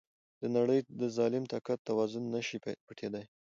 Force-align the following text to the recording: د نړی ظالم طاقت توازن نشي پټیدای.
د 0.41 0.43
نړی 0.55 0.79
ظالم 1.17 1.43
طاقت 1.53 1.77
توازن 1.89 2.23
نشي 2.35 2.57
پټیدای. 2.87 3.25